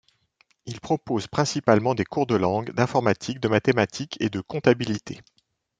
[0.65, 5.21] Ils proposent principalement des cours de langue, d'informatique, de mathématiques et de comptabilité.